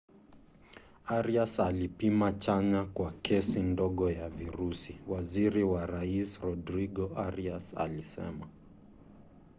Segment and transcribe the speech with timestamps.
[1.05, 8.47] arias alipima chanya kwa kesi ndogo ya virusi waziri wa rais rodrigo arias alisema